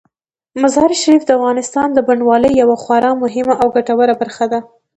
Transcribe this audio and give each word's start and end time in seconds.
مزارشریف 0.61 1.21
د 1.25 1.31
افغانستان 1.39 1.87
د 1.93 1.99
بڼوالۍ 2.07 2.51
یوه 2.61 2.77
خورا 2.83 3.11
مهمه 3.23 3.55
او 3.61 3.67
ګټوره 3.75 4.13
برخه 4.21 4.45
ده. 4.51 4.59